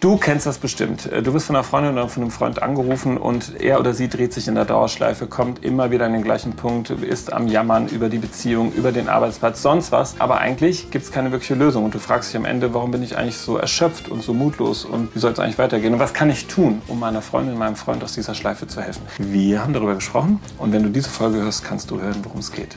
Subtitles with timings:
[0.00, 1.10] Du kennst das bestimmt.
[1.24, 4.32] Du wirst von einer Freundin oder von einem Freund angerufen und er oder sie dreht
[4.32, 8.08] sich in der Dauerschleife, kommt immer wieder an den gleichen Punkt, ist am Jammern über
[8.08, 10.14] die Beziehung, über den Arbeitsplatz, sonst was.
[10.20, 13.02] Aber eigentlich gibt es keine wirkliche Lösung und du fragst dich am Ende, warum bin
[13.02, 16.14] ich eigentlich so erschöpft und so mutlos und wie soll es eigentlich weitergehen und was
[16.14, 19.02] kann ich tun, um meiner Freundin, meinem Freund aus dieser Schleife zu helfen.
[19.18, 22.52] Wir haben darüber gesprochen und wenn du diese Folge hörst, kannst du hören, worum es
[22.52, 22.76] geht.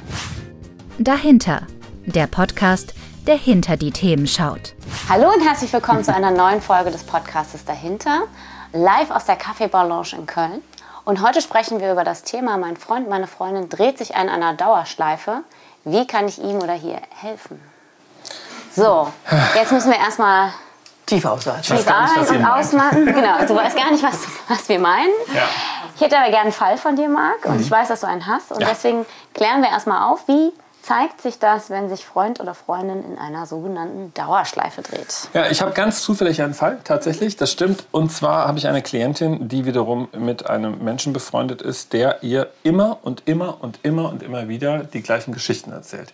[0.98, 1.68] Dahinter,
[2.08, 2.96] der Podcast,
[3.32, 4.74] der hinter die Themen schaut.
[5.08, 8.24] Hallo und herzlich willkommen zu einer neuen Folge des Podcastes Dahinter,
[8.74, 10.62] live aus der Kaffeebar Lounge in Köln.
[11.06, 14.54] Und heute sprechen wir über das Thema, mein Freund, meine Freundin dreht sich an einer
[14.54, 15.46] Dauerschleife.
[15.86, 17.62] Wie kann ich ihm oder hier helfen?
[18.76, 19.08] So,
[19.56, 20.50] jetzt müssen wir erstmal
[21.06, 21.64] tief ausatmen.
[21.64, 23.06] Tief ein- und ausmachen.
[23.06, 25.14] Genau, du weißt gar nicht, was, was wir meinen.
[25.34, 25.44] Ja.
[25.96, 28.28] Ich hätte aber gerne einen Fall von dir, Marc, und ich weiß, dass du einen
[28.28, 28.52] hast.
[28.52, 28.68] Und Ja.
[28.68, 33.18] deswegen klären wir erstmal auf, wie zeigt sich das, wenn sich Freund oder Freundin in
[33.18, 35.30] einer sogenannten Dauerschleife dreht.
[35.34, 37.86] Ja, ich habe ganz zufällig einen Fall, tatsächlich, das stimmt.
[37.92, 42.50] Und zwar habe ich eine Klientin, die wiederum mit einem Menschen befreundet ist, der ihr
[42.64, 46.12] immer und immer und immer und immer wieder die gleichen Geschichten erzählt.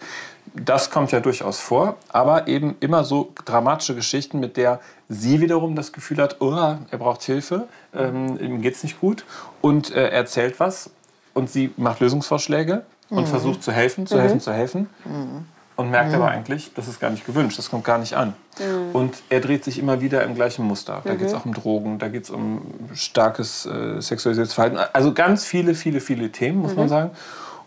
[0.54, 5.76] Das kommt ja durchaus vor, aber eben immer so dramatische Geschichten, mit der sie wiederum
[5.76, 9.24] das Gefühl hat, oh, er braucht Hilfe, ähm, ihm geht's nicht gut
[9.62, 10.90] und äh, er erzählt was
[11.34, 14.88] und sie macht Lösungsvorschläge und versucht zu helfen, zu helfen, zu helfen
[15.78, 18.34] und merkt aber eigentlich, das ist gar nicht gewünscht, das kommt gar nicht an.
[18.94, 21.02] Und er dreht sich immer wieder im gleichen Muster.
[21.06, 22.62] Da geht es auch um Drogen, da geht es um
[22.96, 24.78] starkes äh, sexualisiertes Verhalten.
[24.94, 27.12] Also ganz viele, viele, viele Themen, muss man sagen.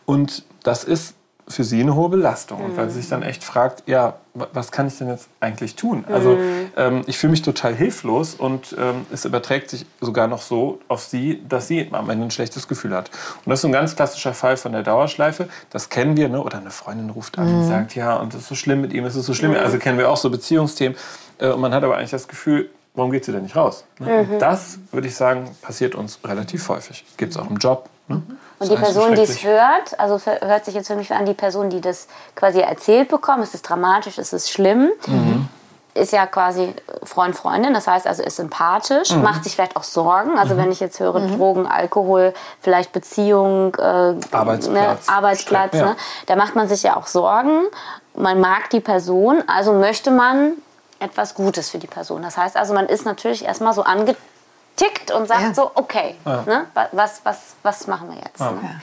[0.06, 1.14] Und das ist
[1.48, 2.64] für sie eine hohe Belastung.
[2.64, 5.74] Und weil sie sich dann echt fragt, ja, wa- was kann ich denn jetzt eigentlich
[5.74, 6.04] tun?
[6.12, 6.38] Also
[6.76, 11.02] ähm, ich fühle mich total hilflos und ähm, es überträgt sich sogar noch so auf
[11.02, 13.10] sie, dass sie am Ende ein schlechtes Gefühl hat.
[13.44, 15.48] Und das ist ein ganz klassischer Fall von der Dauerschleife.
[15.70, 16.40] Das kennen wir, ne?
[16.42, 19.04] oder eine Freundin ruft an und sagt, ja, und es ist so schlimm mit ihm,
[19.04, 19.54] es ist so schlimm.
[19.54, 20.96] Also kennen wir auch so Beziehungsthemen.
[21.38, 23.84] Äh, und man hat aber eigentlich das Gefühl, warum geht sie denn nicht raus?
[23.98, 24.06] Ne?
[24.34, 27.04] Und das, würde ich sagen, passiert uns relativ häufig.
[27.16, 27.88] Gibt es auch im Job.
[28.10, 28.22] Ne?
[28.58, 31.70] Und die Person, die es hört, also hört sich jetzt für mich an, die Person,
[31.70, 35.48] die das quasi erzählt bekommt, es ist dramatisch, es ist schlimm, Mhm.
[35.94, 36.74] ist ja quasi
[37.04, 39.22] Freund, Freundin, das heißt also ist sympathisch, Mhm.
[39.22, 43.80] macht sich vielleicht auch Sorgen, also wenn ich jetzt höre Drogen, Alkohol, vielleicht Beziehung, äh,
[44.30, 44.68] Arbeitsplatz.
[44.68, 45.86] ne, Arbeitsplatz, Ja.
[45.86, 45.96] ne,
[46.26, 47.62] da macht man sich ja auch Sorgen,
[48.14, 50.52] man mag die Person, also möchte man
[50.98, 52.22] etwas Gutes für die Person.
[52.22, 53.82] Das heißt also, man ist natürlich erstmal so
[54.80, 55.54] angetickt und sagt Ja.
[55.54, 58.40] so, okay, ne, wa- was, was, was machen wir jetzt?
[58.40, 58.80] Ne?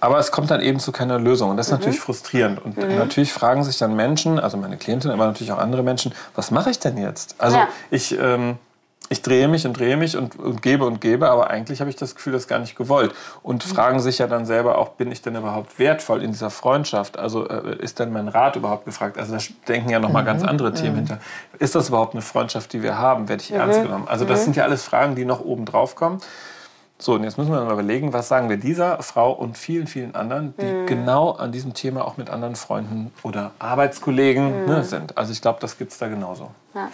[0.00, 1.50] Aber es kommt dann eben zu keiner Lösung.
[1.50, 2.64] Und das ist natürlich frustrierend.
[2.64, 6.50] Und natürlich fragen sich dann Menschen, also meine Klientin, aber natürlich auch andere Menschen, was
[6.50, 7.36] mache ich denn jetzt?
[7.38, 7.68] Also Ja.
[7.90, 8.58] ich, ähm,
[9.12, 11.96] ich drehe mich und drehe mich und, und gebe und gebe, aber eigentlich habe ich
[11.96, 13.14] das Gefühl, das gar nicht gewollt.
[13.42, 17.18] Und fragen sich ja dann selber auch, bin ich denn überhaupt wertvoll in dieser Freundschaft?
[17.18, 19.18] Also äh, ist denn mein Rat überhaupt gefragt?
[19.18, 21.18] Also da denken ja nochmal mal ganz andere Themen hinter.
[21.58, 23.28] Ist das überhaupt eine Freundschaft, die wir haben?
[23.28, 24.08] Werde ich ernst genommen?
[24.08, 26.20] Also das sind ja alles Fragen, die noch oben drauf kommen.
[26.98, 30.14] So, und jetzt müssen wir mal überlegen, was sagen wir dieser Frau und vielen, vielen
[30.14, 35.18] anderen, die genau an diesem Thema auch mit anderen Freunden oder Arbeitskollegen ne, sind.
[35.18, 36.52] Also ich glaube, das gibt es da genauso.
[36.74, 36.90] Ja.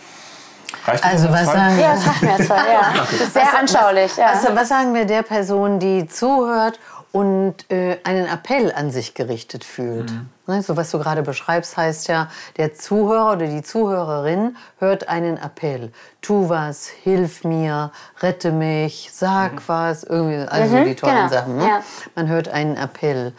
[0.84, 2.92] Reicht das Also als was sagen, Ja, macht mir jetzt ja.
[2.94, 4.16] Das ist sehr anschaulich.
[4.16, 4.26] Ja.
[4.26, 6.78] also, was sagen wir der Person, die zuhört
[7.12, 10.12] und äh, einen Appell an sich gerichtet fühlt?
[10.46, 15.36] Ne, so was du gerade beschreibst, heißt ja, der Zuhörer oder die Zuhörerin hört einen
[15.36, 15.92] Appell.
[16.22, 21.56] Tu was, hilf mir, rette mich, sag was, irgendwie, also die tollen genau, Sachen.
[21.58, 21.64] Ne?
[21.64, 21.82] ja.
[22.14, 23.34] Man hört einen Appell.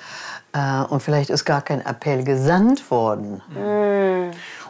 [0.53, 3.41] Äh, und vielleicht ist gar kein Appell gesandt worden.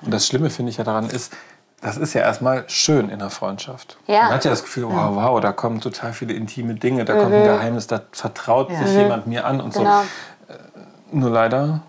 [0.01, 1.33] Und das Schlimme, finde ich ja daran ist,
[1.81, 3.97] das ist ja erstmal schön in der Freundschaft.
[4.07, 4.23] Ja.
[4.23, 7.33] Man hat ja das Gefühl, wow, wow, da kommen total viele intime Dinge, da kommt
[7.33, 10.01] ein Geheimnis, da vertraut sich jemand mir an und Genau.
[10.01, 10.07] so.
[11.11, 11.81] Nur leider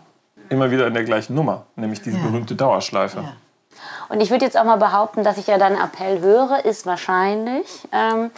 [0.49, 3.25] immer wieder in der gleichen Nummer, nämlich diese berühmte Dauerschleife.
[4.09, 7.89] Und ich würde jetzt auch mal behaupten, dass ich ja deinen Appell höre, ist wahrscheinlich
[7.93, 8.31] ähm,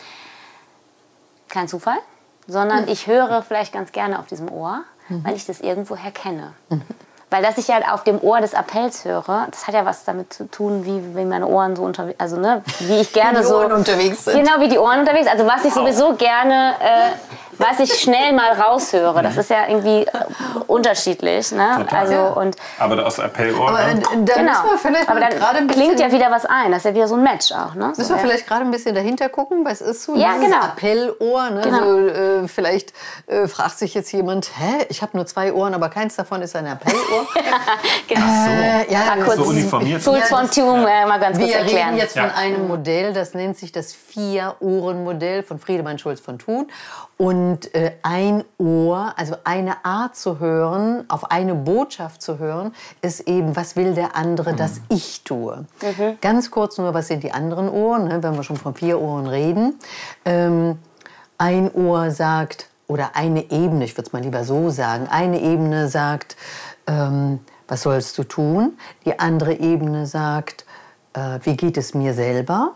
[1.49, 1.99] kein Zufall,
[2.47, 6.53] sondern ich höre vielleicht ganz gerne auf diesem Ohr, weil ich das irgendwoher kenne.
[7.33, 10.35] Weil dass ich ja auf dem Ohr des Appells höre, das hat ja was damit
[10.35, 13.57] zu tun, wie, wie meine Ohren so unterwegs, also ne, wie ich gerne die so
[13.57, 14.37] Ohren unterwegs sind.
[14.37, 15.27] Genau, wie die Ohren unterwegs.
[15.27, 20.03] Also was ich sowieso gerne, äh, was ich schnell mal raushöre, das ist ja irgendwie
[20.07, 20.11] äh,
[20.67, 21.77] unterschiedlich, ne?
[21.79, 21.99] Total.
[22.01, 22.29] Also Ja.
[22.29, 23.69] und Aber aus Appellohr.
[23.69, 24.01] Aber ne?
[24.01, 24.43] dann genau.
[24.43, 26.71] müssen wir vielleicht Aber dann gerade klingt ja wieder was ein.
[26.71, 27.93] Das ist ja wieder so ein Match auch, ne?
[27.97, 30.59] Müssen wir vielleicht gerade ein bisschen dahinter gucken, was ist so Ja, genau.
[30.59, 31.51] Appellohr?
[31.51, 31.61] Ne?
[31.63, 31.79] Genau.
[31.79, 32.93] Also, äh, vielleicht
[33.27, 36.57] äh, fragt sich jetzt jemand, hä, ich habe nur zwei Ohren, aber keins davon ist
[36.57, 37.27] ein Appellohr.
[38.09, 38.21] genau.
[38.49, 40.05] äh, ja, kurz So uniformiert.
[40.05, 41.89] Tools von Tune äh, mal ganz kurz wir erklären.
[41.91, 42.35] reden jetzt von Ja.
[42.37, 46.71] einem Modell, das nennt sich das Vier-Ohren-Modell von Friedemann Schulz von Thun.
[47.17, 52.73] Und Und äh, ein Ohr, also eine Art zu hören, auf eine Botschaft zu hören,
[53.03, 55.67] ist eben, was will der andere, dass ich tue.
[56.23, 59.27] Ganz kurz nur, was sind die anderen Ohren, ne, wenn wir schon von vier Ohren
[59.27, 59.79] reden.
[60.25, 60.79] Ähm,
[61.37, 65.89] ein Ohr sagt, oder eine Ebene, ich würde es mal lieber so sagen, eine Ebene
[65.89, 66.37] sagt,
[66.87, 68.79] ähm, was sollst du tun?
[69.05, 70.65] Die andere Ebene sagt,
[71.15, 72.75] äh, wie geht es mir selber?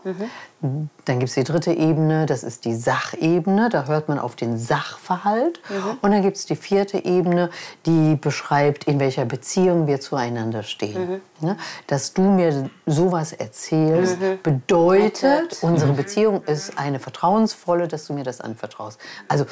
[0.60, 4.58] Dann gibt es die dritte Ebene, das ist die Sachebene, da hört man auf den
[4.58, 5.60] Sachverhalt.
[6.00, 7.50] Und dann gibt es die vierte Ebene,
[7.84, 11.20] die beschreibt, in welcher Beziehung wir zueinander stehen.
[11.40, 11.56] Ne?
[11.86, 18.40] Dass du mir sowas erzählst, bedeutet, unsere Beziehung ist eine vertrauensvolle, dass du mir das
[18.40, 18.98] anvertraust.
[19.28, 19.44] Also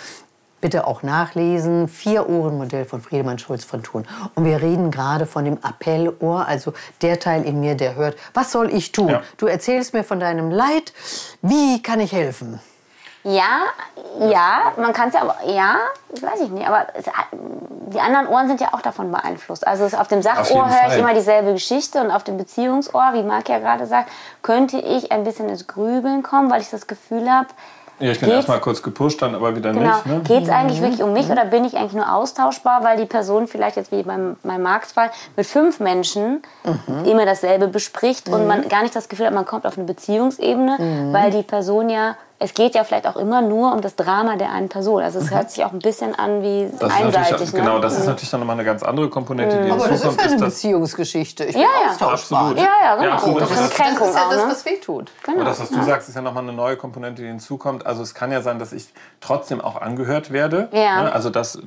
[0.65, 1.89] bitte auch nachlesen.
[1.89, 4.07] Vier-Ohren-Modell von Friedemann Schulz von Thun.
[4.35, 6.73] Und wir reden gerade von dem Appellohr, also
[7.03, 9.11] der Teil in mir, der hört, was soll ich tun?
[9.11, 9.23] Ja.
[9.37, 10.95] Du erzählst mir von deinem Leid,
[11.43, 12.61] wie kann ich helfen?
[13.25, 13.65] Ja,
[14.21, 15.77] ja, man kann es ja aber, ja,
[16.09, 19.67] weiß ich nicht, aber es, die anderen Ohren sind ja auch davon beeinflusst.
[19.67, 23.23] Also es, auf dem Sachohr höre ich immer dieselbe Geschichte und auf dem Beziehungsohr, wie
[23.23, 24.11] Marc ja gerade sagt,
[24.41, 27.49] könnte ich ein bisschen ins Grübeln kommen, weil ich das Gefühl habe,
[28.01, 29.87] Ja, ich bin Geht's- erstmal kurz gepusht, dann aber wieder Genau.
[29.95, 30.07] nicht.
[30.07, 30.21] Ne?
[30.25, 33.47] Geht es eigentlich wirklich um mich oder bin ich eigentlich nur austauschbar, weil die Person
[33.47, 36.43] vielleicht jetzt wie beim, beim Marx-Fall mit fünf Menschen
[37.05, 41.11] immer dasselbe bespricht und man gar nicht das Gefühl hat, man kommt auf eine Beziehungsebene,
[41.13, 44.51] weil die Person ja, es geht ja vielleicht auch immer nur um das Drama der
[44.51, 45.03] einen Person.
[45.03, 47.31] Also es hört sich auch ein bisschen an wie Das einseitig.
[47.31, 47.61] natürlich, ne?
[47.61, 50.25] genau, das ist natürlich dann nochmal eine ganz andere Komponente, die Aber das ist ja
[50.25, 51.45] eine Beziehungsgeschichte.
[51.45, 52.07] Ich Ja, bin ja.
[52.09, 52.59] Absolut.
[52.59, 53.07] Ja, ja, genau.
[53.07, 53.41] Ja, absolut.
[53.41, 54.51] das ist Das eine ist- Kränkung Das ist ja auch, das, ne?
[54.51, 55.11] was wehtut.
[55.23, 55.37] Genau.
[55.37, 57.87] Aber das, was du sagst, ist ja nochmal eine neue Komponente, die hinzukommt.
[57.87, 60.69] Also es kann ja sein, dass ich trotzdem auch angehört werde.
[60.73, 61.05] Ja.
[61.05, 61.13] Ne?
[61.13, 61.59] Also dass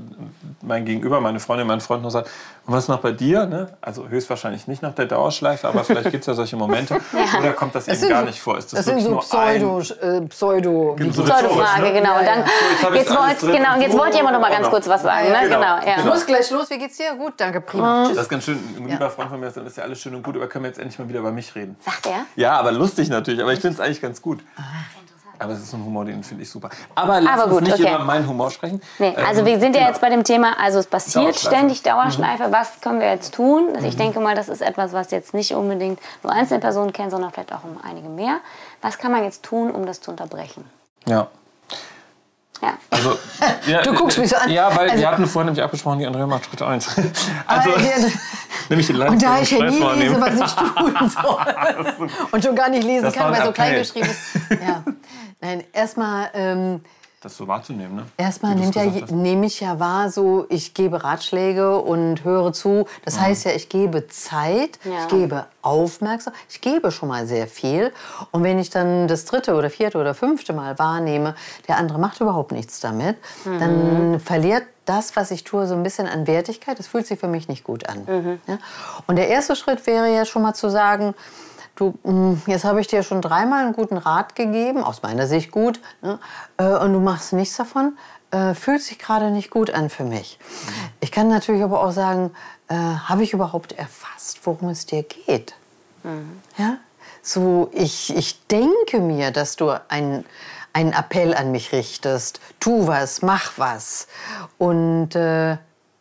[0.62, 2.30] mein Gegenüber, meine Freundin, mein Freund noch sagt,
[2.68, 3.46] und was ist noch bei dir?
[3.46, 3.68] Ne?
[3.82, 6.98] Also höchstwahrscheinlich nicht nach der Dauerschleife, aber vielleicht gibt es ja solche Momente.
[7.40, 8.58] Oder kommt das, eben gar nicht vor?
[8.58, 11.94] Ist Das, sind wirklich so nur ein- Pseudo, äh, Pseudo So Pseudo-Frage, ne?
[11.94, 12.20] genau.
[12.20, 12.44] Und dann,
[12.94, 14.70] jetzt wollt, genau, und jetzt und wollt ihr aber noch mal ganz genau.
[14.72, 15.28] kurz was sagen.
[15.28, 15.48] Ja, Ne?
[15.48, 15.60] genau.
[15.60, 15.82] Genau, ja.
[15.96, 15.98] Genau.
[16.00, 16.70] Ich muss gleich los.
[16.70, 17.16] Wie geht's dir?
[17.16, 18.10] Gut, danke, prima.
[18.10, 18.60] Das ist ganz schön.
[18.78, 20.70] Ein lieber Freund von mir das ist ja alles schön und gut, aber können wir
[20.70, 21.78] jetzt endlich mal wieder über mich reden?
[21.80, 22.26] Sagt er?
[22.36, 23.42] Ja, aber lustig natürlich.
[23.42, 24.40] Aber ich finde es eigentlich ganz gut.
[25.40, 26.70] Aber es ist ein Humor, den finde ich super.
[26.96, 27.94] Aber lass Aber uns gut, nicht okay.
[27.96, 28.82] über meinen Humor sprechen.
[29.00, 29.88] Nee, also Ähm, wir sind ja genau.
[29.92, 31.56] jetzt bei dem Thema, also es passiert Dauerschleife.
[31.56, 32.52] ständig Dauerschleife.
[32.52, 33.70] Was können wir jetzt tun?
[33.76, 37.12] Also ich denke mal, das ist etwas, was jetzt nicht unbedingt nur einzelne Personen kennen,
[37.12, 38.40] sondern vielleicht auch um einige mehr.
[38.82, 40.64] Was kann man jetzt tun, um das zu unterbrechen?
[41.06, 41.28] Ja.
[42.62, 42.74] Ja.
[42.90, 43.16] Also,
[43.68, 44.50] ja, Du guckst mich so an.
[44.50, 46.90] Ja, weil Also- wir hatten vorhin nämlich abgesprochen, die Andrea macht Schritt 1.
[47.48, 47.70] Also,
[48.70, 52.70] nämlich den Und da ich ja nie lese, was ich tun soll und schon gar
[52.70, 54.20] nicht lesen Das kann, weil so klein geschrieben ist.
[54.62, 54.84] Ja.
[55.40, 56.82] Nein, erstmal ähm,
[57.22, 58.06] Das so wahrzunehmen, ne?
[58.18, 62.86] erstmal ja, nehme ich ja wahr, so ich gebe Ratschläge und höre zu.
[63.06, 65.02] Das heißt ja, ich gebe Zeit, Ja.
[65.02, 67.94] ich gebe Aufmerksamkeit, ich gebe schon mal sehr viel.
[68.32, 71.36] Und wenn ich dann das dritte oder vierte oder fünfte Mal wahrnehme,
[71.68, 76.08] der andere macht überhaupt nichts damit, dann verliert das, was ich tue, so ein bisschen
[76.08, 76.80] an Wertigkeit.
[76.80, 78.40] Das fühlt sich für mich nicht gut an.
[78.48, 78.58] Ja?
[79.06, 81.14] Und der erste Schritt wäre ja schon mal zu sagen,
[81.78, 85.52] du, mh, jetzt habe ich dir schon dreimal einen guten Rat gegeben, aus meiner Sicht
[85.52, 86.20] gut, ne?
[86.58, 87.98] äh, und du machst nichts davon,
[88.32, 90.38] äh, fühlt sich gerade nicht gut an für mich.
[91.00, 92.32] Ich kann natürlich aber auch sagen,
[92.68, 95.56] äh, habe ich überhaupt erfasst, worum es dir geht?
[96.58, 96.78] Ja?
[97.22, 100.26] So, ich, ich denke mir, dass du ein,
[100.74, 102.40] einen Appell an mich richtest.
[102.60, 104.08] Tu was, mach was.
[104.58, 105.58] Und äh,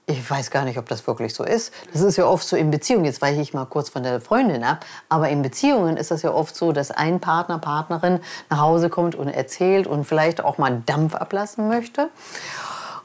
[0.06, 1.72] ich weiß gar nicht, ob das wirklich so ist.
[1.92, 3.04] Das ist ja oft so in Beziehungen.
[3.04, 4.86] Jetzt weiche ich mal kurz von der Freundin ab.
[5.08, 9.16] Aber in Beziehungen ist das ja oft so, dass ein Partner, Partnerin nach Hause kommt
[9.16, 12.08] und erzählt und vielleicht auch mal Dampf ablassen möchte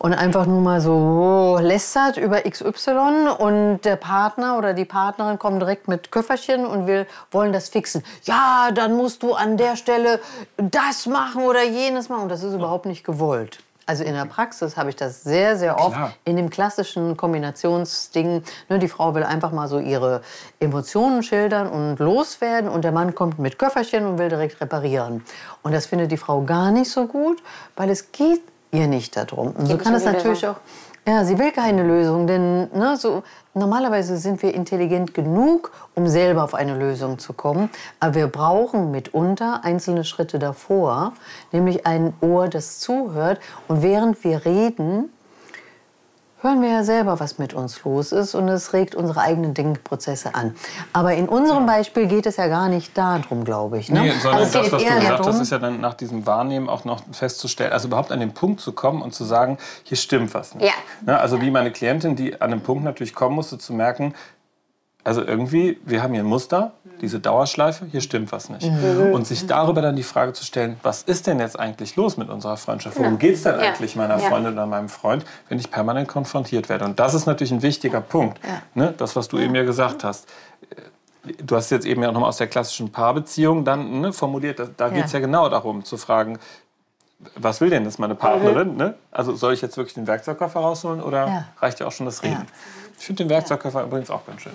[0.02, 5.60] und einfach nur mal so lästert über XY und der Partner oder die Partnerin kommen
[5.60, 8.04] direkt mit Köfferchen und will, wollen das fixen.
[8.24, 10.20] Ja, dann musst du an der Stelle
[10.58, 12.24] das machen oder jenes machen.
[12.24, 13.60] Und das ist überhaupt nicht gewollt.
[13.92, 16.14] Also in der Praxis habe ich das sehr, sehr oft Klar.
[16.24, 18.42] in dem klassischen Kombinationsding.
[18.70, 20.22] Ne, die Frau will einfach mal so ihre
[20.62, 25.26] Emotionen schildern und loswerden und der Mann kommt mit Köfferchen und will direkt reparieren.
[25.62, 27.44] Und das findet die Frau gar nicht so gut,
[27.76, 29.48] weil es geht ihr nicht darum.
[29.48, 30.56] Und so Geht kann die natürlich auch.
[31.06, 36.44] Ja, sie will keine Lösung, denn ne, so, normalerweise sind wir intelligent genug, um selber
[36.44, 37.70] auf eine Lösung zu kommen.
[38.00, 41.14] Aber wir brauchen mitunter einzelne Schritte davor,
[41.52, 43.40] nämlich ein Ohr, das zuhört.
[43.68, 45.12] Und während wir reden,
[46.42, 50.34] hören wir ja selber, was mit uns los ist und es regt unsere eigenen Denkprozesse
[50.36, 50.56] an.
[50.92, 53.90] Aber in unserem Beispiel geht es ja gar nicht darum, glaube ich.
[53.90, 54.02] Ne?
[54.02, 56.84] Nee, sondern Also das, was du gesagt hast, ist ja dann nach diesem Wahrnehmen auch
[56.84, 60.56] noch festzustellen, also überhaupt an den Punkt zu kommen und zu sagen, hier stimmt was
[60.56, 60.66] nicht.
[60.66, 60.74] Ja.
[61.06, 64.14] Ne, also wie meine Klientin, die an einem Punkt natürlich kommen musste, zu merken,
[65.04, 68.70] also irgendwie, wir haben hier ein Muster, diese Dauerschleife, hier stimmt was nicht.
[68.70, 69.14] Mhm.
[69.14, 72.30] Und sich darüber dann die Frage zu stellen, was ist denn jetzt eigentlich los mit
[72.30, 73.00] unserer Freundschaft?
[73.00, 73.72] Worum geht es denn Ja.
[73.72, 74.30] eigentlich meiner Ja.
[74.30, 76.86] Freundin oder meinem Freund, wenn ich permanent konfrontiert werde?
[76.86, 78.40] Und das ist natürlich ein wichtiger Punkt.
[78.76, 78.94] Ne?
[78.98, 80.28] Das, was du eben ja gesagt hast.
[81.44, 84.90] Du hast jetzt eben ja nochmal aus der klassischen Paarbeziehung dann ne, formuliert, da, da
[84.90, 86.40] geht es ja genau darum, zu fragen,
[87.36, 88.76] was will denn jetzt meine Partnerin?
[88.76, 88.96] Ne?
[89.12, 91.46] Also soll ich jetzt wirklich den Werkzeugkoffer rausholen oder Ja.
[91.60, 92.48] reicht ja auch schon das Reden?
[92.98, 94.52] Ich finde den Werkzeugkoffer übrigens auch ganz schön.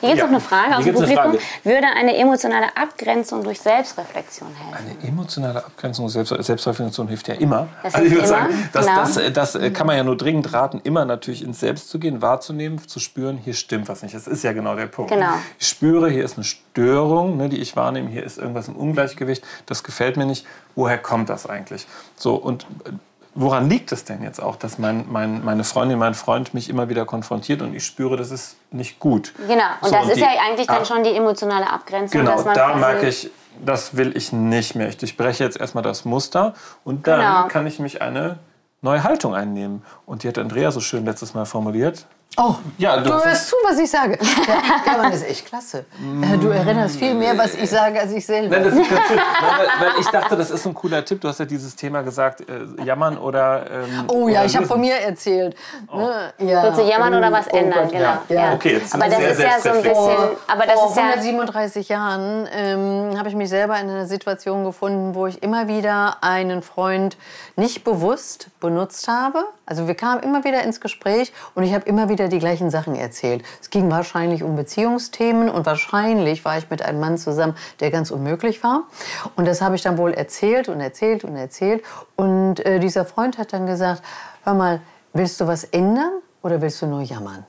[0.00, 0.24] Hier gibt es Ja.
[0.24, 1.16] noch eine Frage aus dem Publikum.
[1.22, 1.38] Frage.
[1.64, 4.86] Würde eine emotionale Abgrenzung durch Selbstreflexion helfen?
[5.02, 7.68] Eine emotionale Abgrenzung, Selbst Selbstreflexion hilft ja immer.
[7.82, 9.00] Das also ich würde sagen, das, genau.
[9.00, 11.98] das, äh, das äh, kann man ja nur dringend raten, immer natürlich ins Selbst zu
[11.98, 14.14] gehen, wahrzunehmen, zu spüren, hier stimmt was nicht.
[14.14, 15.12] Das ist ja genau der Punkt.
[15.12, 15.34] Genau.
[15.58, 19.44] Ich spüre, hier ist eine Störung, ne, die ich wahrnehme, hier ist irgendwas im Ungleichgewicht,
[19.66, 20.46] das gefällt mir nicht.
[20.74, 21.86] Woher kommt das eigentlich?
[22.16, 22.92] So, und äh,
[23.34, 26.88] woran liegt es denn jetzt auch, dass mein, mein, meine Freundin, mein Freund mich immer
[26.88, 29.32] wieder konfrontiert und ich spüre, das ist nicht gut?
[29.46, 30.84] Genau, und So, das ist die- ja eigentlich dann Ah.
[30.84, 32.20] schon die emotionale Abgrenzung.
[32.20, 33.30] Genau, dass man da merke ich,
[33.64, 34.88] das will ich nicht mehr.
[34.88, 37.48] Ich durchbreche jetzt erstmal das Muster und dann Genau.
[37.48, 38.38] kann ich mich eine
[38.82, 39.82] neue Haltung einnehmen.
[40.06, 42.06] Und die hat Andrea so schön letztes Mal formuliert.
[42.36, 44.16] Oh, Ja, du du- hörst zu, was ich sage.
[44.86, 45.84] Ja, das ist echt klasse.
[46.22, 48.56] Äh, Du erinnerst viel mehr, was ich sage, als ich selber.
[48.56, 49.18] Nein, das ist ganz schön.
[49.18, 51.20] Weil, weil ich dachte, das ist ein cooler Tipp.
[51.20, 53.66] Du hast ja dieses Thema gesagt, äh, jammern oder.
[53.70, 55.56] Ähm, Oh ja, oder ich habe von mir erzählt.
[55.92, 56.32] Ne?
[56.38, 56.62] Ja.
[56.62, 57.82] Willst du jammern oder was Oh ändern?
[57.82, 58.02] Gott, genau.
[58.04, 58.22] ja.
[58.28, 58.52] Ja.
[58.54, 60.18] Okay, jetzt aber das wir ist sehr ja so ein bisschen.
[60.46, 61.02] Aber das Vor ist ja.
[61.02, 66.18] 137 Jahren ähm, habe ich mich selber in einer Situation gefunden, wo ich immer wieder
[66.22, 67.16] einen Freund
[67.56, 69.44] nicht bewusst benutzt habe.
[69.66, 72.94] Also wir kamen immer wieder ins Gespräch und ich habe immer wieder die gleichen Sachen
[72.94, 73.42] erzählt.
[73.60, 78.10] Es ging wahrscheinlich um Beziehungsthemen und wahrscheinlich war ich mit einem Mann zusammen, der ganz
[78.10, 78.84] unmöglich war.
[79.36, 81.82] Und das habe ich dann wohl erzählt und erzählt und erzählt.
[82.16, 84.02] Und äh, dieser Freund hat dann gesagt,
[84.44, 84.80] hör mal,
[85.12, 86.12] willst du was ändern
[86.42, 87.44] oder willst du nur jammern?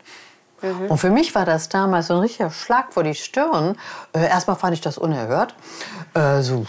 [0.89, 3.77] Und für mich war das damals so ein richtiger Schlag vor die Stirn.
[4.13, 5.55] Äh, erstmal fand ich das unerhört.
[6.13, 6.65] Äh, so.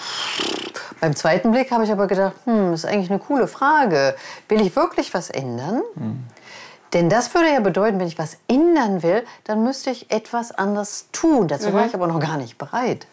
[1.00, 4.14] Beim zweiten Blick habe ich aber gedacht, hm, ist eigentlich eine coole Frage.
[4.48, 5.82] Will ich wirklich was ändern?
[6.92, 11.06] Denn das würde ja bedeuten, wenn ich was ändern will, dann müsste ich etwas anders
[11.12, 11.48] tun.
[11.48, 13.06] Dazu war ich aber noch gar nicht bereit.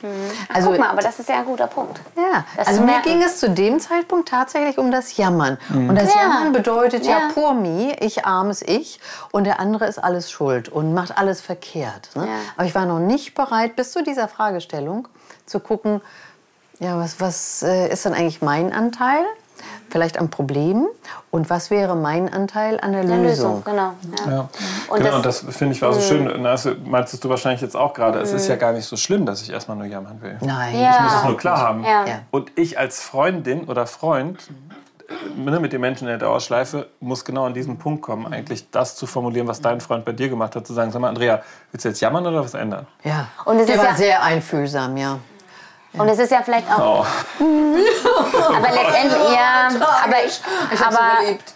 [0.54, 2.02] Also, Guck mal, aber das ist ja ein guter Punkt.
[2.18, 5.58] ja, Das also mir ging es zu dem Zeitpunkt tatsächlich um das Jammern.
[5.70, 6.24] Und das Ja.
[6.24, 7.28] Jammern bedeutet ja, Ja.
[7.34, 9.00] poor me, ich armes Ich
[9.32, 12.10] und der andere ist alles schuld und macht alles verkehrt.
[12.16, 12.26] Ne?
[12.26, 12.34] Ja.
[12.58, 15.08] Aber ich war noch nicht bereit, bis zu dieser Fragestellung
[15.46, 16.02] zu gucken,
[16.80, 19.24] ja, was, was äh, ist dann eigentlich mein Anteil?
[19.90, 20.88] Vielleicht am Problem
[21.32, 23.56] und was wäre mein Anteil an der Eine Lösung?
[23.56, 23.94] Lösung, genau.
[24.26, 24.32] Ja.
[24.32, 24.50] Ja.
[24.90, 26.32] Und genau, das- und das finde ich war so schön.
[26.42, 28.20] Na, Das meintest du wahrscheinlich jetzt auch gerade.
[28.20, 30.38] Es ist ja gar nicht so schlimm, dass ich erstmal nur jammern will.
[30.42, 30.96] Nein, Ja.
[30.96, 31.84] Ich muss es nur klar haben.
[31.84, 32.06] Ja.
[32.32, 34.50] Und ich als Freundin oder Freund
[35.10, 38.70] äh, ne, mit den Menschen in der Dauerschleife muss genau an diesen Punkt kommen, eigentlich
[38.70, 41.42] das zu formulieren, was dein Freund bei dir gemacht hat, zu sagen, sag mal, Andrea,
[41.72, 42.86] willst du jetzt jammern oder was ändern?
[43.04, 43.28] ja.
[43.46, 45.18] Und es der ist war ja- sehr einfühlsam, ja.
[45.94, 47.06] Und es ist ja vielleicht auch.
[47.40, 47.44] Oh.
[48.56, 49.70] Aber letztendlich, ja.
[49.70, 51.54] Ich Aber, hab's aber, überlebt.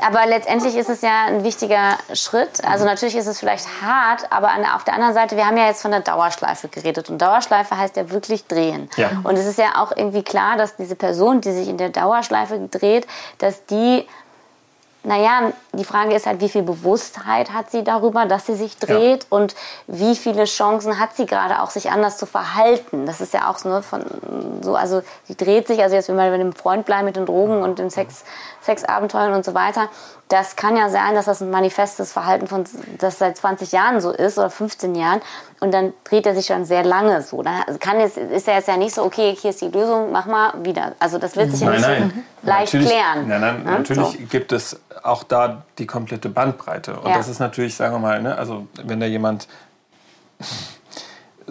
[0.00, 2.64] aber letztendlich ist es ja ein wichtiger Schritt.
[2.64, 5.66] Also natürlich ist es vielleicht hart, aber an, auf der anderen Seite, wir haben ja
[5.66, 7.10] jetzt von der Dauerschleife geredet.
[7.10, 8.88] Und Dauerschleife heißt ja wirklich drehen.
[8.96, 9.10] Ja.
[9.24, 12.68] Und es ist ja auch irgendwie klar, dass diese Person, die sich in der Dauerschleife
[12.70, 13.06] dreht,
[13.38, 14.06] dass die
[15.02, 19.26] naja, die Frage ist halt, wie viel Bewusstheit hat sie darüber, dass sie sich dreht?
[19.30, 19.54] Und
[19.86, 23.06] wie viele Chancen hat sie gerade auch, sich anders zu verhalten.
[23.06, 24.04] Das ist ja auch so, ne, von,
[24.60, 27.24] so also sie dreht sich, also jetzt wenn wir bei dem Freund bleiben mit den
[27.24, 28.24] Drogen und den Sex,
[28.62, 29.88] Sexabenteuern und so weiter,
[30.28, 32.64] das kann ja sein, dass das ein manifestes Verhalten von,
[32.98, 35.22] das seit 20 Jahren so ist oder 15 Jahren
[35.60, 37.42] und dann dreht er sich schon sehr lange so.
[37.42, 40.26] Dann kann jetzt, ist er jetzt ja nicht so, okay, hier ist die Lösung, mach
[40.26, 40.92] mal wieder.
[40.98, 42.24] Also das wird sich ja Nein, nicht nein.
[42.42, 43.28] so leicht natürlich, klären.
[43.28, 43.70] Nein, nein, ne?
[43.72, 44.18] natürlich So.
[44.30, 46.98] gibt es auch da die komplette Bandbreite.
[46.98, 47.16] Und Ja.
[47.18, 49.46] das ist natürlich, sagen wir mal, ne, also wenn da jemand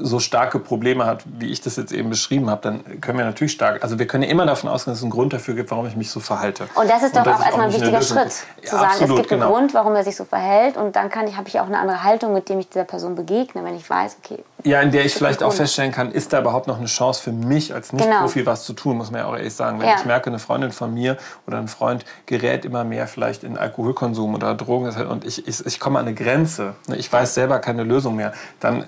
[0.02, 3.54] so starke Probleme hat, wie ich das jetzt eben beschrieben habe, dann können wir natürlich
[3.54, 5.86] stark, also wir können ja immer davon ausgehen, dass es einen Grund dafür gibt, warum
[5.88, 6.68] ich mich so verhalte.
[6.76, 8.02] Und das ist doch auch erstmal ein wichtiger.
[8.02, 9.54] Schritt, zu Ja, sagen, absolut, es gibt einen genau.
[9.54, 12.04] Grund, warum er sich so verhält und dann kann ich, habe ich auch eine andere
[12.04, 15.14] Haltung, mit dem ich dieser Person begegne, wenn ich weiß, okay, Ja, in der ich
[15.14, 18.64] vielleicht auch feststellen kann, ist da überhaupt noch eine Chance für mich als Nicht-Profi was
[18.64, 19.80] zu tun, muss man ja auch ehrlich sagen.
[19.80, 19.96] Wenn Ja.
[19.98, 24.34] ich merke, eine Freundin von mir oder ein Freund gerät immer mehr vielleicht in Alkoholkonsum
[24.36, 27.84] oder Drogen und ich, ich, ich komme an eine Grenze, ne, ich weiß selber keine
[27.84, 28.86] Lösung mehr, dann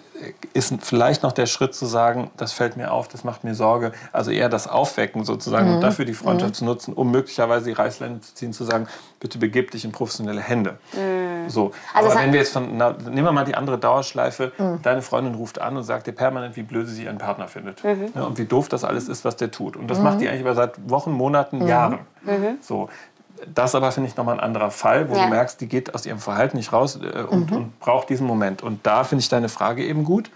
[0.54, 3.92] ist vielleicht noch der Schritt zu sagen, das fällt mir auf, das macht mir Sorge.
[4.12, 5.76] Also eher das Aufwecken sozusagen Mhm.
[5.76, 8.88] und dafür die Freundschaft zu nutzen, um möglicherweise die Reißleine zu ziehen, zu sagen,
[9.20, 10.78] bitte begib dich in professionelle Hände.
[11.48, 11.66] So.
[11.66, 11.72] Mhm.
[11.94, 14.52] Also es Aber wenn wir jetzt von, na, nehmen wir mal die andere Dauerschleife,
[14.84, 17.84] deine Freundin ruft an und sagt dir permanent, wie blöde sie ihren Partner findet.
[17.84, 18.10] Mhm.
[18.16, 19.76] Ja, und wie doof das alles ist, was der tut.
[19.76, 22.00] Und das macht die eigentlich über seit Wochen, Monaten, Jahren.
[22.24, 22.58] Mhm.
[22.62, 22.90] So.
[23.56, 25.24] das aber finde ich nochmal ein anderer Fall, wo Ja.
[25.24, 28.62] du merkst, die geht aus ihrem Verhalten nicht raus äh, und, und braucht diesen Moment.
[28.62, 30.30] Und da finde ich deine Frage eben gut.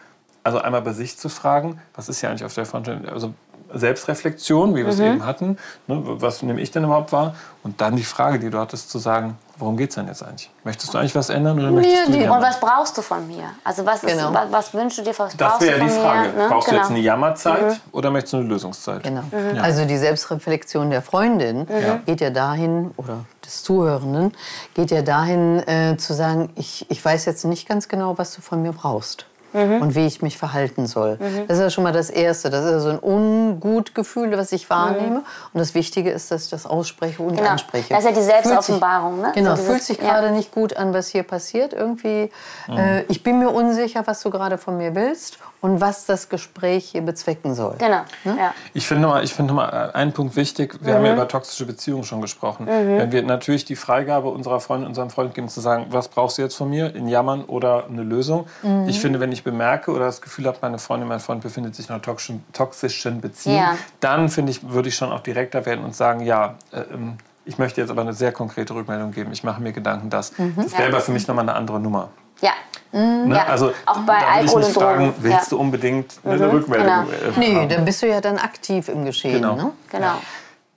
[0.45, 3.33] Also einmal bei sich zu fragen, was ist ja eigentlich auf der Frontend, also
[3.73, 7.35] Selbstreflexion, wie wir es eben hatten, ne, was nehme ich denn überhaupt wahr?
[7.63, 10.51] Und dann die Frage, die du hattest, zu sagen, worum geht es denn jetzt eigentlich?
[10.63, 12.37] Möchtest du eigentlich was ändern oder möchtest du die- jammern?
[12.37, 13.45] Und was brauchst du von mir?
[13.63, 14.31] Also was, ist, Genau.
[14.33, 16.29] was, was wünschst du dir, was Das brauchst wäre du ja von die Frage.
[16.29, 16.43] mir?
[16.43, 16.49] Ne?
[16.49, 16.81] Brauchst du genau.
[16.83, 19.03] jetzt eine Jammerzeit oder möchtest du eine Lösungszeit?
[19.03, 19.23] Genau.
[19.61, 21.97] Also die Selbstreflexion der Freundin Ja.
[22.05, 24.31] geht ja dahin, oder des Zuhörenden,
[24.75, 28.41] geht ja dahin äh, zu sagen, ich, ich weiß jetzt nicht ganz genau, was du
[28.41, 29.25] von mir brauchst.
[29.55, 31.17] Und wie ich mich verhalten soll.
[31.47, 32.49] Das ist ja schon mal das Erste.
[32.49, 35.23] Das ist ja so ein Ungutgefühl, was ich wahrnehme.
[35.53, 37.49] Und das Wichtige ist, dass ich das ausspreche und Genau.
[37.51, 37.89] anspreche.
[37.93, 39.31] Das ist ja die Selbstoffenbarung, ne?
[39.33, 40.03] Genau, So dieses- fühlt sich ja.
[40.19, 41.73] gerade nicht gut an, was hier passiert.
[41.73, 42.29] Irgendwie,
[42.69, 46.89] äh, ich bin mir unsicher, was du gerade von mir willst und was das Gespräch
[46.91, 47.75] hier bezwecken soll.
[47.79, 48.53] Genau, ja.
[48.75, 50.77] Ich finde mal, ich finde mal einen Punkt wichtig.
[50.81, 52.67] Wir haben ja über toxische Beziehungen schon gesprochen.
[52.67, 56.43] Wenn wir natürlich die Freigabe unserer Freundin, unserem Freund geben, zu sagen, was brauchst du
[56.43, 56.93] jetzt von mir?
[56.95, 58.45] In Jammern oder eine Lösung?
[58.87, 61.87] Ich finde, wenn ich bemerke oder das Gefühl habe, meine Freundin, mein Freund befindet sich
[61.89, 63.75] in einer toxischen, toxischen Beziehung, Ja.
[63.99, 67.57] dann finde ich, würde ich schon auch direkter werden und sagen, ja, äh, ähm, ich
[67.57, 69.31] möchte jetzt aber eine sehr konkrete Rückmeldung geben.
[69.31, 72.09] Ich mache mir Gedanken, dass das wäre aber für mich nochmal eine andere Nummer.
[72.41, 72.51] Ja.
[72.91, 73.35] Ne?
[73.35, 74.85] Ja, Also auch bei Alkohol und Drogen.
[74.85, 75.49] fragen, willst Ja.
[75.49, 76.87] du unbedingt eine Rückmeldung?
[76.87, 77.09] genau.
[77.09, 79.41] äh, Nee, dann bist du ja dann aktiv im Geschehen.
[79.41, 79.55] Genau.
[79.55, 79.71] Ne?
[79.91, 80.13] Genau.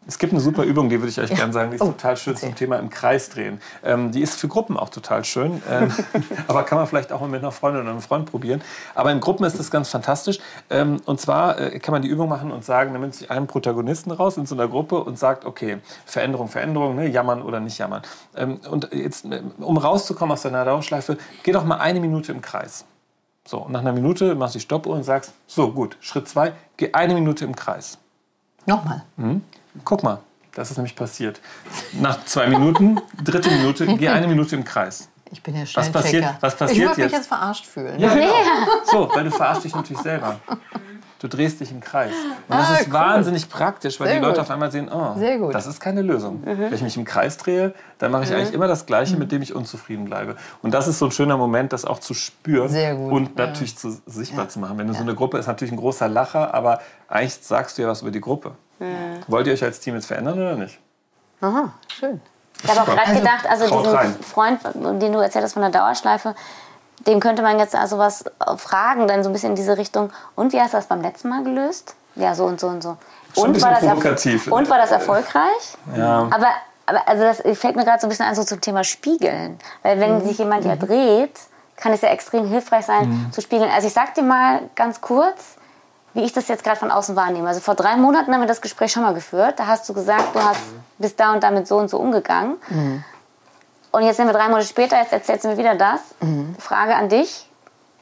[0.08, 2.16] Es gibt eine super Übung, die würde ich euch gerne sagen, die ist Oh, total
[2.16, 2.48] schön erzähl.
[2.48, 3.60] zum Thema im Kreis drehen.
[3.84, 5.92] Ähm, die ist für Gruppen auch total schön, ähm,
[6.48, 8.62] aber kann man vielleicht auch mal mit einer Freundin oder einem Freund probieren.
[8.94, 10.38] Aber in Gruppen ist das ganz fantastisch.
[10.70, 13.46] Ähm, und zwar äh, kann man die Übung machen und sagen, dann nimmt sich einen
[13.46, 17.76] Protagonisten raus in so einer Gruppe und sagt, okay, Veränderung, Veränderung, ne, jammern oder nicht
[17.76, 18.00] jammern.
[18.34, 22.40] Ähm, und jetzt, äh, um rauszukommen aus deiner Dauerschleife, geh doch mal eine Minute im
[22.40, 22.86] Kreis.
[23.46, 26.54] So, und nach einer Minute machst du die Stoppuhr und sagst, so gut, Schritt zwei,
[26.78, 27.98] geh eine Minute im Kreis.
[28.64, 29.02] Nochmal.
[29.84, 30.20] Guck mal,
[30.54, 31.40] das ist nämlich passiert.
[31.92, 35.08] Nach zwei Minuten, dritte Minute, geh eine Minute im Kreis.
[35.30, 37.26] Ich bin ja Was passiert- was ich passiert würde mich jetzt?
[37.28, 37.98] verarscht fühlen.
[38.00, 38.32] Ja, genau.
[38.90, 40.40] So, weil du verarschst dich natürlich selber.
[41.20, 42.12] Du drehst dich im Kreis.
[42.48, 42.92] Und das Ah, ist cool.
[42.92, 44.42] wahnsinnig praktisch, weil Sehr die Leute gut.
[44.42, 45.52] auf einmal sehen, oh, Sehr gut.
[45.52, 46.42] das ist keine Lösung.
[46.44, 49.42] Wenn ich mich im Kreis drehe, dann mache ich eigentlich immer das Gleiche, mit dem
[49.42, 50.36] ich unzufrieden bleibe.
[50.62, 53.46] Und das ist so ein schöner Moment, das auch zu spüren Sehr gut, und ja.
[53.46, 54.78] natürlich zu, sichtbar zu machen.
[54.78, 57.88] Wenn du so eine Gruppe ist, natürlich ein großer Lacher, aber eigentlich sagst du ja
[57.88, 58.52] was über die Gruppe.
[59.26, 60.78] Wollt ihr euch als Team jetzt verändern oder nicht?
[61.40, 62.20] Aha, schön.
[62.62, 64.08] Ich habe auch gerade gedacht, also Haut rein.
[64.08, 66.34] diesen Freund, den du erzählt hast von der Dauerschleife,
[67.06, 68.24] dem könnte man jetzt also was
[68.56, 70.10] fragen, dann so ein bisschen in diese Richtung.
[70.34, 71.94] Und wie hast du das beim letzten Mal gelöst?
[72.16, 72.96] Ja, so und so und so.
[73.34, 74.50] Schon Und war, das provokativ.
[74.50, 75.76] und war das erfollreich?
[75.96, 76.28] Ja.
[76.30, 76.48] Aber,
[76.86, 79.58] aber also das fällt mir gerade so ein bisschen an so zum Thema Spiegeln.
[79.82, 81.38] Weil wenn sich jemand ja dreht,
[81.76, 83.70] kann es ja extrem hilfreich sein zu spiegeln.
[83.72, 85.56] Also ich sag dir mal ganz kurz,
[86.14, 87.46] wie ich das jetzt gerade von außen wahrnehme.
[87.46, 89.60] Also vor drei Monaten haben wir das Gespräch schon mal geführt.
[89.60, 90.60] Da hast du gesagt, du hast
[90.98, 92.56] bist da und damit so und so umgegangen.
[93.90, 96.00] Und jetzt sind wir drei Monate später, jetzt erzählst du mir wieder das.
[96.58, 97.48] Frage an dich,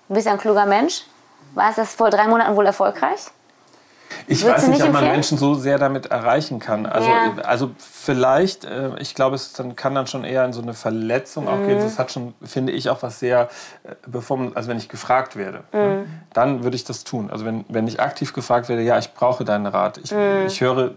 [0.08, 1.02] du bist ja ein kluger Mensch.
[1.54, 3.20] War es das vor drei Monaten wohl erfolgreich?
[4.28, 5.04] Ich Würdest weiß nicht, nicht ob man?
[5.04, 6.86] Menschen so sehr damit erreichen kann.
[6.86, 7.32] Also, Ja.
[7.44, 11.48] also vielleicht, äh, ich glaube, es dann, kann dann schon eher in so eine Verletzung
[11.48, 11.66] auch Mhm.
[11.66, 11.80] gehen.
[11.82, 13.48] Das hat schon, finde ich, auch was sehr,
[13.84, 16.06] äh, bevor man, also wenn ich gefragt werde, ne, Mhm.
[16.32, 17.30] dann würde ich das tun.
[17.30, 19.98] Also wenn, wenn ich aktiv gefragt werde, ja, ich brauche deinen Rat.
[19.98, 20.44] Ich, Mhm.
[20.46, 20.92] ich höre,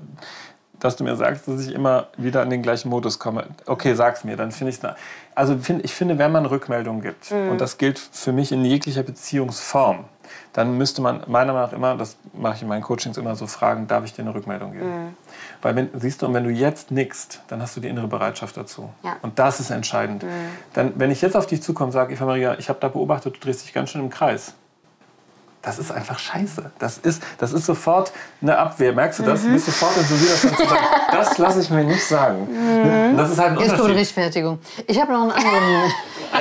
[0.80, 3.46] dass du mir sagst, dass ich immer wieder in den gleichen Modus komme.
[3.66, 4.90] Okay, sag's mir, dann finde ich es.
[5.36, 7.50] Also find, ich finde, wenn man Rückmeldungen gibt, Mhm.
[7.52, 10.06] und das gilt für mich in jeglicher Beziehungsform,
[10.54, 13.48] dann müsste man meiner Meinung nach immer, das mache ich in meinen Coachings immer so
[13.48, 14.88] fragen, darf ich dir eine Rückmeldung geben?
[15.06, 15.18] Mhm.
[15.62, 18.56] Weil wenn, siehst du, und wenn du jetzt nickst, dann hast du die innere Bereitschaft
[18.58, 18.90] dazu.
[19.04, 19.18] Ja.
[19.22, 20.24] Und das ist entscheidend.
[20.74, 23.36] Dann, wenn ich jetzt auf dich zukomme und sage, Eva Maria, ich habe da beobachtet,
[23.36, 24.54] du drehst dich ganz schön im Kreis.
[25.62, 26.72] Das ist einfach scheiße.
[26.80, 28.94] Das ist, das ist sofort eine Abwehr.
[28.94, 29.42] Merkst du das?
[29.42, 32.48] Du bist sofort in so Widerstand zu sagen, das lasse ich mir nicht sagen.
[32.48, 33.98] Und das ist halt ein Jetzt kommt Unterschied.
[34.00, 34.60] Rechtfertigung.
[34.88, 35.92] Ich habe noch einen anderen.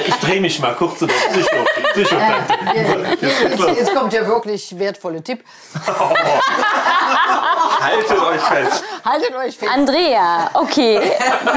[0.06, 1.64] Ich drehe mich mal kurz zu der Psycho.
[1.94, 2.16] Psycho
[3.20, 5.42] jetzt, jetzt, jetzt kommt der wirklich wertvolle Tipp.
[7.80, 8.84] Haltet euch fest.
[9.04, 9.72] Haltet euch fest.
[9.72, 11.00] Andrea, okay,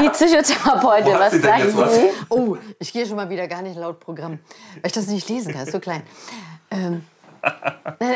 [0.02, 1.94] die Psychotherapeutin, was sie sagt jetzt was?
[1.96, 2.10] sie?
[2.30, 4.40] Oh, ich gehe schon mal wieder gar nicht laut Programm,
[4.76, 5.64] weil ich das nicht lesen kann.
[5.64, 6.02] Ist so klein.
[6.72, 7.04] Ähm,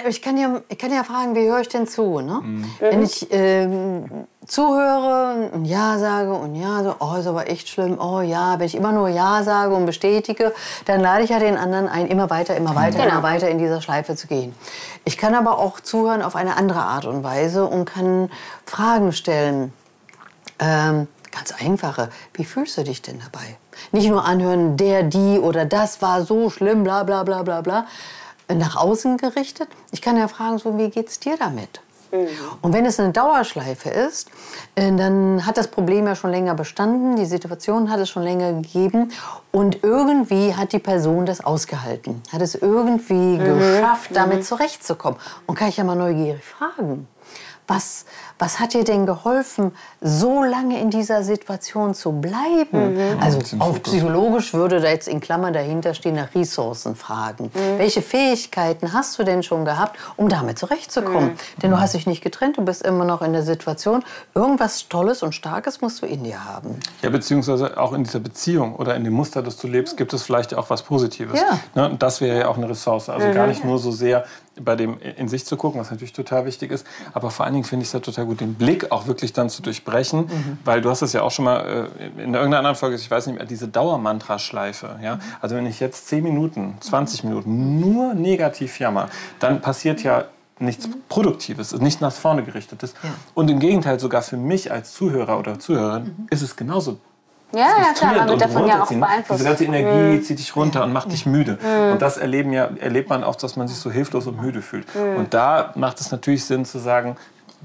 [0.07, 2.19] ich, kann ja, ich kann ja fragen, wie höre ich denn zu?
[2.19, 2.41] Ne?
[2.79, 7.97] Wenn ich ähm, zuhöre und Ja sage und Ja, so, oh, ist aber echt schlimm,
[7.99, 10.53] oh ja, wenn ich immer nur Ja sage und bestätige,
[10.85, 13.09] dann lade ich ja den anderen ein, immer weiter, immer weiter, Genau.
[13.09, 14.53] immer weiter in dieser Schleife zu gehen.
[15.03, 18.29] Ich kann aber auch zuhören auf eine andere Art und Weise und kann
[18.65, 19.73] Fragen stellen.
[20.59, 22.09] Ähm, ganz einfache.
[22.33, 23.57] Wie fühlst du dich denn dabei?
[23.91, 27.85] Nicht nur anhören, der, die oder das war so schlimm, bla bla bla bla bla.
[28.47, 29.69] Nach außen gerichtet.
[29.91, 31.81] Ich kann ja fragen, so, wie geht's dir damit?
[32.61, 34.29] Und wenn es eine Dauerschleife ist,
[34.75, 38.53] äh, dann hat das Problem ja schon länger bestanden, die Situation hat es schon länger
[38.53, 39.11] gegeben
[39.51, 45.19] und irgendwie hat die Person das ausgehalten, hat es irgendwie geschafft, damit zurechtzukommen.
[45.45, 47.07] Und kann ich ja mal neugierig fragen.
[47.67, 48.05] Was,
[48.37, 52.97] was hat dir denn geholfen, so lange in dieser Situation zu bleiben?
[53.19, 57.51] Also auf psychologisch würde da jetzt in Klammern dahinter stehen nach Ressourcen fragen.
[57.77, 61.31] Welche Fähigkeiten hast du denn schon gehabt, um damit zurechtzukommen?
[61.61, 64.03] Denn du hast dich nicht getrennt, du bist immer noch in der Situation.
[64.35, 66.79] Irgendwas Tolles und Starkes musst du in dir haben.
[67.01, 70.23] Ja, beziehungsweise auch in dieser Beziehung oder in dem Muster, das du lebst, gibt es
[70.23, 71.39] vielleicht auch was Positives.
[71.39, 71.59] Ja.
[71.73, 71.95] Ne?
[71.97, 73.09] Das wäre ja auch eine Ressource.
[73.09, 74.25] Also gar nicht nur so sehr
[74.61, 77.65] bei dem in sich zu gucken, was natürlich total wichtig ist, aber vor allen Dingen
[77.65, 80.29] finde ich es ja total gut, den Blick auch wirklich dann zu durchbrechen,
[80.63, 83.27] weil du hast es ja auch schon mal äh, in irgendeiner anderen Folge, ich weiß
[83.27, 84.99] nicht mehr, diese Dauermantra-Schleife.
[85.01, 85.19] Ja?
[85.41, 90.25] Also wenn ich jetzt 10 Minuten, 20 Minuten nur negativ jammer, dann passiert ja
[90.59, 92.93] nichts Produktives, nicht nach vorne gerichtetes.
[93.33, 96.99] Und im Gegenteil, sogar für mich als Zuhörer oder Zuhörerin ist es genauso
[97.51, 99.39] Ja, ja, klar, man wird und davon ja auch beeinflusst.
[99.39, 101.57] Diese ganze Energie zieht dich runter und macht dich müde.
[101.91, 104.87] Und das erleben ja, erlebt man auch, dass man sich so hilflos und müde fühlt.
[104.95, 107.17] Und da macht es natürlich Sinn zu sagen,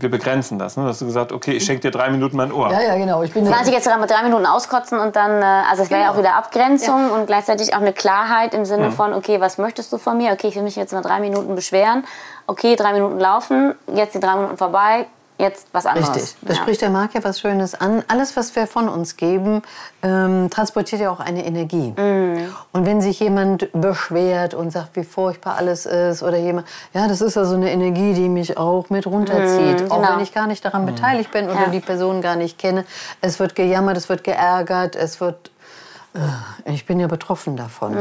[0.03, 0.77] wir begrenzen das.
[0.77, 0.85] Ne?
[0.85, 2.71] Da hast du gesagt, okay, ich schenke dir drei Minuten mein Ohr.
[2.71, 3.23] Ja, ja, genau.
[3.23, 6.03] Ich bin Kann ich jetzt mit drei Minuten auskotzen und dann, äh, also es wäre
[6.03, 9.93] ja auch wieder Abgrenzung und gleichzeitig auch eine Klarheit im Sinne von, okay, was möchtest
[9.93, 10.33] du von mir?
[10.33, 12.05] Okay, ich will mich jetzt mal drei Minuten beschweren.
[12.47, 15.07] Okay, drei Minuten laufen, jetzt die drei Minuten vorbei,
[15.41, 16.15] jetzt was anderes.
[16.15, 16.37] Richtig.
[16.43, 16.61] Da Ja.
[16.61, 18.05] spricht der Marc ja was Schönes an.
[18.09, 19.63] Alles, was wir von uns geben,
[20.03, 21.95] ähm, transportiert ja auch eine Energie.
[22.73, 27.21] Und wenn sich jemand beschwert und sagt, wie furchtbar alles ist, oder jemand, ja, das
[27.21, 29.91] ist ja so eine Energie, die mich auch mit runterzieht.
[29.91, 30.15] Auch genau.
[30.17, 31.69] wenn ich gar nicht daran beteiligt bin oder Ja.
[31.71, 32.85] die Person gar nicht kenne.
[33.21, 35.51] Es wird gejammert, es wird geärgert, es wird
[36.65, 37.97] ich bin ja betroffen davon.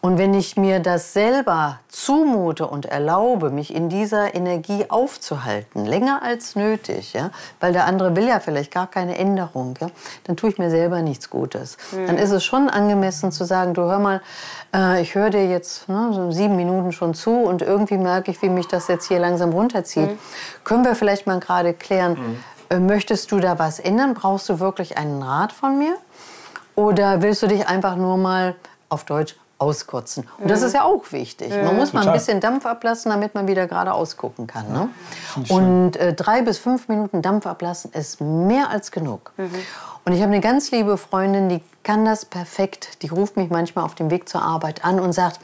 [0.00, 6.22] Und wenn ich mir das selber zumute und erlaube, mich in dieser Energie aufzuhalten, länger
[6.22, 9.88] als nötig, ja, weil der andere will ja vielleicht gar keine Änderung, ja,
[10.24, 11.76] dann tue ich mir selber nichts Gutes.
[11.92, 14.22] Dann ist es schon angemessen zu sagen, du hör mal,
[14.74, 18.42] äh, ich höre dir jetzt ne, so sieben Minuten schon zu und irgendwie merke ich,
[18.42, 20.10] wie mich das jetzt hier langsam runterzieht.
[20.64, 22.16] Können wir vielleicht mal gerade klären,
[22.70, 24.14] äh, möchtest du da was ändern?
[24.14, 25.96] Brauchst du wirklich einen Rat von mir?
[26.74, 28.54] Oder willst du dich einfach nur mal
[28.88, 30.26] auf Deutsch auskotzen?
[30.38, 31.50] Und das ist ja auch wichtig.
[31.50, 32.18] Man muss mal ein Total.
[32.18, 34.72] bisschen Dampf ablassen, damit man wieder gerade ausgucken kann.
[34.72, 34.88] Ne?
[35.48, 39.32] Und äh, drei bis fünf Minuten Dampf ablassen ist mehr als genug.
[40.04, 43.02] Und ich habe eine ganz liebe Freundin, die kann das perfekt.
[43.02, 45.38] Die ruft mich manchmal auf dem Weg zur Arbeit an und sagt,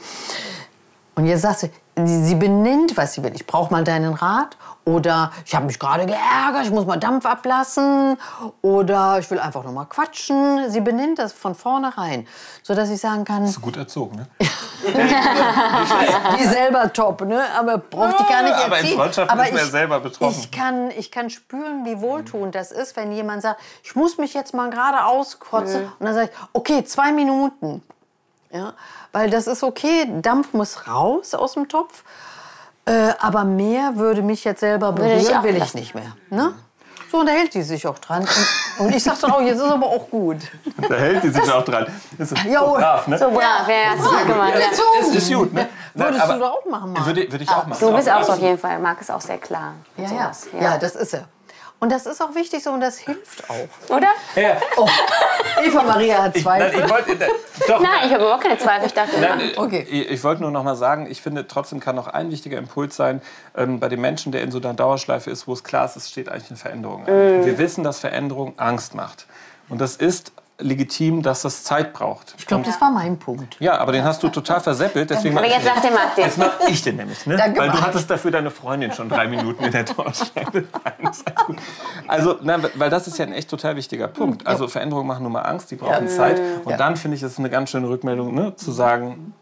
[1.15, 3.33] und jetzt sagt sie, sie, sie benennt, was sie will.
[3.35, 4.57] Ich brauche mal deinen Rat.
[4.89, 8.17] Oder ich habe mich gerade geärgert, ich muss mal Dampf ablassen.
[8.61, 10.69] Oder ich will einfach nur mal quatschen.
[10.69, 12.27] Sie benennt das von vornherein,
[12.63, 14.27] sodass ich sagen kann, So gut erzogen, ne?
[16.39, 17.43] die selber top, ne?
[17.57, 18.97] aber braucht die gar nicht Aber in erziehen.
[18.97, 20.39] Freundschaften aber ist man ja selber betroffen.
[20.39, 24.33] Ich kann, ich kann spüren, wie wohltuend das ist, wenn jemand sagt, ich muss mich
[24.33, 25.83] jetzt mal gerade auskotzen.
[25.99, 27.83] Und dann sage ich, okay, zwei Minuten.
[28.51, 28.73] Ja?
[29.11, 32.03] Weil das ist okay, Dampf muss raus aus dem Topf.
[32.89, 35.77] Äh, aber mehr würde mich jetzt selber berühren, will ich lassen.
[35.79, 36.11] nicht mehr.
[36.31, 36.53] Ne?
[37.11, 38.21] So, und da hält die sich auch dran.
[38.77, 40.37] Und, und ich sage dann auch, jetzt ist aber auch gut.
[40.87, 41.87] Da hält die sich auch dran.
[42.17, 42.59] Das ist Jo.
[42.59, 43.17] so brav, ne?
[43.17, 44.53] So brav, ja, ja, du gut gemacht.
[44.55, 44.65] Ja.
[45.01, 45.69] Es ist gut, ne?
[45.93, 47.05] Würdest Aber- du doch auch machen, Marc?
[47.05, 47.79] Würde, würde ich auch machen.
[47.79, 49.73] Du bist auch so auf jeden Fall, Marc ist auch sehr klar.
[49.97, 50.31] Ja, ja.
[50.61, 51.25] ja, das ist er.
[51.81, 53.95] Und das ist auch wichtig so und das hilft auch.
[53.95, 54.09] Oder?
[54.35, 54.87] Ja, Oh,
[55.63, 56.83] Eva Maria hat ich, nein, Zweifel.
[56.83, 57.15] ich wollte,
[57.67, 58.87] doch, Nein, ich habe überhaupt keine Zweifel.
[58.87, 59.87] Ich dachte, Nein, Okay.
[59.89, 62.95] Ich, ich wollte nur noch mal sagen, ich finde, trotzdem kann noch ein wichtiger Impuls
[62.97, 63.21] sein,
[63.55, 66.09] ähm, bei dem Menschen, der in so einer Dauerschleife ist, wo es klar ist, es
[66.09, 67.45] steht eigentlich eine Veränderung an.
[67.45, 69.25] Wir wissen, dass Veränderung Angst macht.
[69.69, 72.35] Und das ist legitim, dass das Zeit braucht.
[72.37, 73.57] Ich glaube, das war mein Punkt.
[73.59, 75.09] Ja, aber den hast du total verseppelt.
[75.09, 77.37] Deswegen aber jetzt sagt der Marc Jetzt mach ich den nämlich, ne?
[77.37, 81.57] Danke, weil du hattest dafür deine Freundin schon drei Minuten in der gut.
[82.07, 84.45] Also, nein, weil das ist ja ein echt total wichtiger Punkt.
[84.45, 86.39] Also Veränderungen machen nur mal Angst, die brauchen Zeit.
[86.65, 86.77] Und Ja.
[86.77, 88.55] dann finde ich, es ist eine ganz schöne Rückmeldung, ne?
[88.55, 89.33] zu sagen,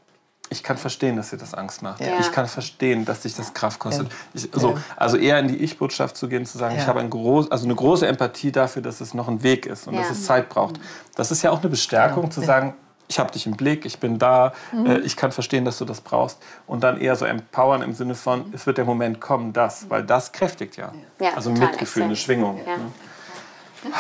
[0.50, 2.00] ich kann verstehen, dass dir das Angst macht.
[2.00, 2.20] Ja.
[2.20, 4.08] Ich kann verstehen, dass dich das Kraft kostet.
[4.34, 6.82] Ich, so, also eher in die Ich-Botschaft zu gehen, zu sagen, Ja.
[6.82, 9.88] ich habe ein groß, also eine große Empathie dafür, dass es noch ein Weg ist
[9.88, 10.02] und Ja.
[10.02, 10.80] dass es Zeit braucht.
[11.16, 12.74] Das ist ja auch eine Bestärkung, zu sagen,
[13.10, 14.86] ich habe dich im Blick, ich bin da, Mhm.
[14.86, 16.40] äh, ich kann verstehen, dass du das brauchst.
[16.66, 20.04] Und dann eher so empowern im Sinne von, es wird der Moment kommen, das, weil
[20.04, 20.92] das kräftigt ja.
[21.36, 22.26] Also Mitgefühl, eine exakt.
[22.26, 22.58] Schwingung.
[22.58, 23.92] Ne?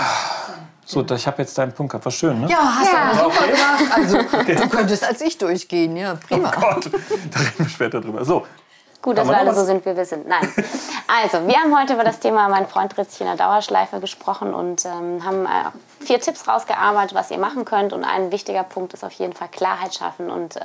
[0.85, 2.05] So, ich habe jetzt deinen Punkt gehabt.
[2.05, 2.47] War schön, ne?
[2.49, 3.11] Ja, hast Ja.
[3.11, 3.83] du aber super gemacht.
[3.93, 4.17] Also,
[4.63, 5.97] du könntest als ich durchgehen.
[5.97, 6.49] Ja, prima.
[6.51, 6.85] Gott,
[7.31, 8.23] da reden wir später drüber.
[8.23, 8.45] So,
[9.01, 10.27] Gut, dass wir alle so sind, wie wir sind.
[10.27, 10.51] Nein.
[11.23, 14.53] Also, wir haben heute über das Thema Mein Freund dreht sich in der Dauerschleife gesprochen
[14.53, 17.93] und ähm, haben äh, vier Tipps rausgearbeitet, was ihr machen könnt.
[17.93, 20.59] Und ein wichtiger Punkt ist auf jeden Fall Klarheit schaffen und äh,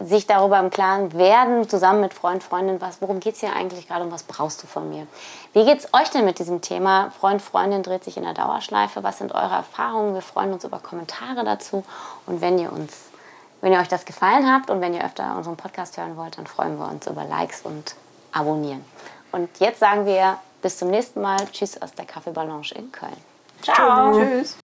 [0.00, 3.88] sich darüber im Klaren werden, zusammen mit Freund, Freundin, was, worum geht es hier eigentlich
[3.88, 5.06] gerade und was brauchst du von mir?
[5.52, 7.10] Wie geht es euch denn mit diesem Thema?
[7.18, 9.02] Freund, Freundin dreht sich in der Dauerschleife.
[9.02, 10.14] Was sind eure Erfahrungen?
[10.14, 11.84] Wir freuen uns über Kommentare dazu.
[12.26, 13.06] Und wenn ihr uns,
[13.60, 16.46] wenn ihr euch das gefallen habt und wenn ihr öfter unseren Podcast hören wollt, dann
[16.46, 17.94] freuen wir uns über Likes und
[18.32, 18.84] Abonnieren.
[19.32, 21.38] Und jetzt sagen wir bis zum nächsten Mal.
[21.50, 23.16] Tschüss aus der Kaffeebalance in Köln.
[23.62, 24.12] Ciao.
[24.12, 24.56] Tschüss.